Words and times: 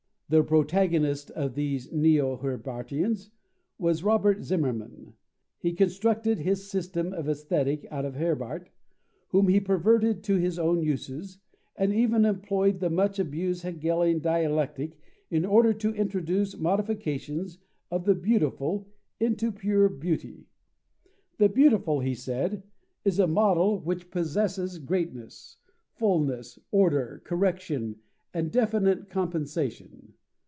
The 0.33 0.43
protagonist 0.45 1.29
of 1.31 1.55
these 1.55 1.91
neo 1.91 2.37
Herbartians 2.37 3.31
was 3.77 4.01
Robert 4.01 4.41
Zimmermann. 4.43 5.11
He 5.59 5.73
constructed 5.73 6.39
his 6.39 6.69
system 6.71 7.11
of 7.11 7.27
Aesthetic 7.27 7.85
out 7.91 8.05
of 8.05 8.15
Herbart, 8.15 8.69
whom 9.31 9.49
he 9.49 9.59
perverted 9.59 10.23
to 10.23 10.35
his 10.37 10.57
own 10.57 10.81
uses, 10.81 11.39
and 11.75 11.93
even 11.93 12.23
employed 12.23 12.79
the 12.79 12.89
much 12.89 13.19
abused 13.19 13.63
Hegelian 13.63 14.19
dialectic 14.19 14.97
in 15.29 15.43
order 15.43 15.73
to 15.73 15.93
introduce 15.95 16.57
modifications 16.57 17.57
of 17.91 18.05
the 18.05 18.15
beautiful 18.15 18.87
into 19.19 19.51
pure 19.51 19.89
beauty. 19.89 20.45
The 21.39 21.49
beautiful, 21.49 21.99
he 21.99 22.15
said, 22.15 22.63
is 23.03 23.19
a 23.19 23.27
model 23.27 23.81
which 23.81 24.09
possesses 24.09 24.79
greatness, 24.79 25.57
fulness, 25.95 26.57
order, 26.71 27.21
correction, 27.25 27.97
and 28.33 28.49
definite 28.49 29.09
compensation. 29.09 30.13